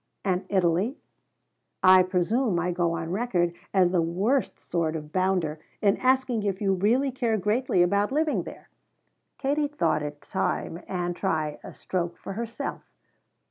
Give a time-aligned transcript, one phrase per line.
[0.25, 0.97] "And Italy?
[1.83, 6.59] I presume I go on record as the worst sort of bounder in asking if
[6.59, 8.69] you really care greatly about living there?"
[9.37, 12.81] Katie thought it time Ann try a stroke for herself.